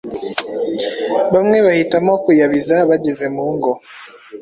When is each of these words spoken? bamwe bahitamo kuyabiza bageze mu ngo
bamwe 1.33 1.57
bahitamo 1.65 2.13
kuyabiza 2.23 2.75
bageze 2.89 3.25
mu 3.35 3.47
ngo 3.55 3.71